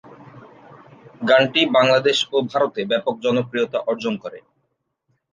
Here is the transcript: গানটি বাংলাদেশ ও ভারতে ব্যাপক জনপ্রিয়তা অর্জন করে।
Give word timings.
গানটি 1.21 1.61
বাংলাদেশ 1.75 2.17
ও 2.31 2.47
ভারতে 2.51 2.81
ব্যাপক 2.91 3.15
জনপ্রিয়তা 3.25 3.79
অর্জন 3.89 4.13
করে। 4.23 4.39